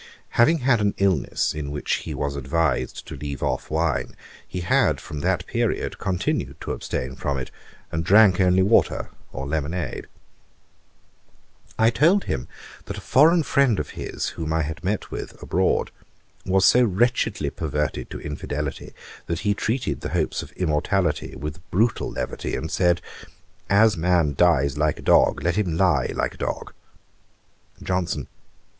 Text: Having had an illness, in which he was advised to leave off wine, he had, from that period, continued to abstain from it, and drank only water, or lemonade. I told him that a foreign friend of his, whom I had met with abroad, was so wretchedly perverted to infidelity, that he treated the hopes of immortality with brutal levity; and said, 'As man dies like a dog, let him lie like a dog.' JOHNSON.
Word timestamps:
Having 0.29 0.57
had 0.61 0.81
an 0.81 0.95
illness, 0.97 1.53
in 1.53 1.69
which 1.69 1.97
he 1.97 2.15
was 2.15 2.35
advised 2.35 3.05
to 3.05 3.15
leave 3.15 3.43
off 3.43 3.69
wine, 3.69 4.15
he 4.47 4.61
had, 4.61 4.99
from 4.99 5.19
that 5.19 5.45
period, 5.45 5.99
continued 5.99 6.59
to 6.61 6.71
abstain 6.71 7.15
from 7.15 7.37
it, 7.37 7.51
and 7.91 8.03
drank 8.03 8.39
only 8.41 8.63
water, 8.63 9.09
or 9.31 9.45
lemonade. 9.45 10.07
I 11.77 11.91
told 11.91 12.23
him 12.23 12.47
that 12.85 12.97
a 12.97 12.99
foreign 12.99 13.43
friend 13.43 13.79
of 13.79 13.91
his, 13.91 14.29
whom 14.29 14.51
I 14.53 14.63
had 14.63 14.83
met 14.83 15.11
with 15.11 15.39
abroad, 15.39 15.91
was 16.47 16.65
so 16.65 16.83
wretchedly 16.83 17.51
perverted 17.51 18.09
to 18.09 18.19
infidelity, 18.19 18.95
that 19.27 19.41
he 19.41 19.53
treated 19.53 20.01
the 20.01 20.09
hopes 20.17 20.41
of 20.41 20.51
immortality 20.53 21.35
with 21.35 21.59
brutal 21.69 22.09
levity; 22.09 22.55
and 22.55 22.71
said, 22.71 23.01
'As 23.69 23.95
man 23.97 24.33
dies 24.33 24.79
like 24.79 24.97
a 24.97 25.03
dog, 25.03 25.43
let 25.43 25.57
him 25.57 25.77
lie 25.77 26.09
like 26.15 26.33
a 26.33 26.37
dog.' 26.41 26.73
JOHNSON. 27.83 28.25